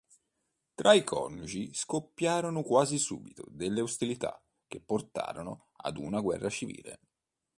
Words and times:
Tra 0.73 0.93
i 0.93 1.03
coniugi 1.03 1.75
scoppiarono 1.75 2.63
quasi 2.63 2.97
subito 2.97 3.45
delle 3.51 3.81
ostilità 3.81 4.43
che 4.65 4.81
portarono 4.81 5.67
ad 5.73 5.97
una 5.97 6.19
guerra 6.21 6.49
civile. 6.49 6.99